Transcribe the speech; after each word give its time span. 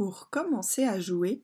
Pour 0.00 0.30
commencer 0.30 0.84
à 0.84 0.98
jouer, 0.98 1.42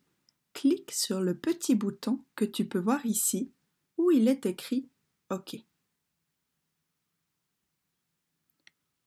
clique 0.55 0.91
sur 0.91 1.21
le 1.21 1.37
petit 1.37 1.75
bouton 1.75 2.25
que 2.37 2.47
tu 2.47 2.67
peux 2.67 2.79
voir 2.79 3.05
ici 3.05 3.53
où 3.99 4.11
il 4.11 4.29
est 4.29 4.47
écrit 4.47 4.89
OK. 5.29 5.57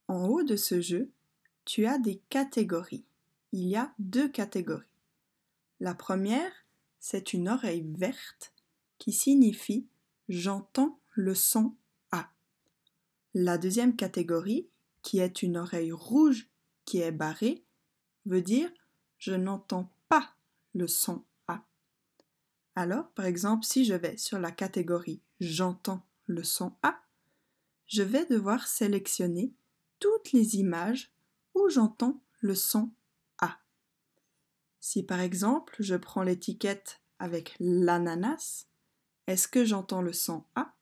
En 0.08 0.28
haut 0.28 0.44
de 0.44 0.56
ce 0.56 0.82
jeu, 0.82 1.10
tu 1.66 1.88
as 1.88 1.98
des 1.98 2.22
catégories. 2.30 3.06
Il 3.52 3.68
y 3.68 3.76
a 3.76 3.92
deux 3.98 4.30
catégories. 4.30 4.86
La 5.80 5.96
première, 5.96 6.52
c'est 7.00 7.34
une 7.34 7.50
oreille 7.50 7.88
verte 7.98 8.54
qui 9.00 9.12
signifie 9.12 9.88
j'entends 10.28 11.00
le 11.14 11.34
son 11.34 11.74
A. 12.12 12.30
La 13.34 13.58
deuxième 13.58 13.96
catégorie, 13.96 14.70
qui 15.02 15.18
est 15.18 15.42
une 15.42 15.58
oreille 15.58 15.92
rouge 15.92 16.52
qui 16.86 17.00
est 17.00 17.12
barrée, 17.12 17.64
veut 18.28 18.44
dire 18.44 18.70
je 19.20 19.34
n'entends 19.34 19.92
pas 20.08 20.34
le 20.74 20.88
son 20.88 21.24
A. 21.48 21.64
Alors, 22.76 23.10
par 23.12 23.26
exemple, 23.26 23.66
si 23.66 23.86
je 23.86 23.94
vais 23.94 24.18
sur 24.18 24.40
la 24.40 24.52
catégorie 24.52 25.22
j'entends 25.40 26.06
le 26.26 26.44
son 26.44 26.76
A, 26.84 27.00
je 27.88 28.04
vais 28.04 28.26
devoir 28.26 28.68
sélectionner 28.68 29.54
toutes 30.00 30.32
les 30.32 30.58
images 30.58 31.12
où 31.54 31.70
j'entends 31.70 32.22
le 32.40 32.56
son 32.56 32.92
A. 33.40 33.60
Si 34.80 35.04
par 35.04 35.20
exemple 35.20 35.76
je 35.80 35.96
prends 35.96 36.24
l'étiquette 36.24 37.02
avec 37.20 37.56
l'ananas, 37.60 38.68
est-ce 39.28 39.48
que 39.48 39.66
j'entends 39.66 40.02
le 40.02 40.14
son 40.14 40.46
A? 40.56 40.74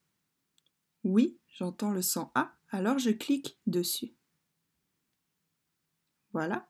Oui, 1.04 1.40
j'entends 1.50 1.92
le 1.92 2.02
son 2.02 2.30
A, 2.36 2.54
alors 2.70 3.00
je 3.00 3.12
clique 3.12 3.58
dessus. 3.66 4.14
Voilà. 6.34 6.70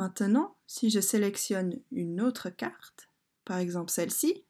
Maintenant, 0.00 0.56
si 0.66 0.88
je 0.88 0.98
sélectionne 0.98 1.78
une 1.90 2.22
autre 2.22 2.48
carte, 2.48 3.10
par 3.44 3.58
exemple 3.58 3.90
celle-ci, 3.90 4.46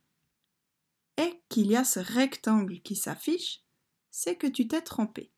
et 1.16 1.42
qu'il 1.48 1.66
y 1.66 1.74
a 1.74 1.82
ce 1.82 1.98
rectangle 1.98 2.80
qui 2.82 2.94
s'affiche, 2.94 3.64
c'est 4.12 4.36
que 4.36 4.46
tu 4.46 4.68
t'es 4.68 4.80
trompé. 4.80 5.32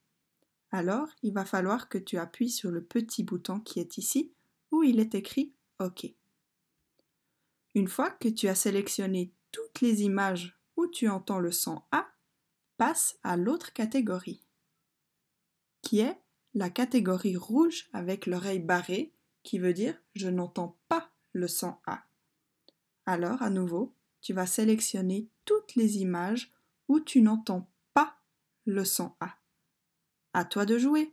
Alors, 0.71 1.09
il 1.23 1.33
va 1.33 1.47
falloir 1.47 1.89
que 1.89 1.97
tu 1.97 2.19
appuies 2.19 2.51
sur 2.51 2.71
le 2.71 2.85
petit 2.85 3.23
bouton 3.23 3.59
qui 3.59 3.81
est 3.81 3.97
ici, 3.97 4.35
où 4.71 4.83
il 4.83 5.01
est 5.01 5.15
écrit 5.15 5.55
OK. 5.79 6.05
Une 7.75 7.89
fois 7.89 8.11
que 8.11 8.29
tu 8.29 8.49
as 8.49 8.55
sélectionné 8.55 9.33
toutes 9.51 9.81
les 9.81 10.03
images 10.03 10.61
où 10.77 10.87
tu 10.89 11.09
entends 11.09 11.41
le 11.41 11.53
son 11.53 11.81
A, 11.91 12.07
passe 12.77 13.19
à 13.23 13.39
l'autre 13.39 13.73
catégorie, 13.73 14.45
qui 15.81 16.01
est 16.01 16.21
la 16.53 16.69
catégorie 16.69 17.39
rouge 17.39 17.89
avec 17.95 18.27
l'oreille 18.27 18.61
barrée, 18.61 19.15
qui 19.43 19.59
veut 19.59 19.75
dire 19.75 19.95
je 20.15 20.29
n'entends 20.29 20.79
pas 20.89 21.11
le 21.33 21.49
son 21.49 21.77
A. 21.87 22.05
Alors, 23.07 23.43
à 23.43 23.51
nouveau, 23.51 23.95
tu 24.21 24.33
vas 24.33 24.47
sélectionner 24.47 25.29
toutes 25.45 25.75
les 25.75 25.99
images 25.99 26.53
où 26.89 27.01
tu 27.01 27.23
n'entends 27.23 27.69
pas 27.95 28.19
le 28.65 28.85
son 28.85 29.15
A. 29.21 29.37
À 30.35 30.45
toi 30.45 30.67
de 30.67 30.79
jouer. 30.79 31.13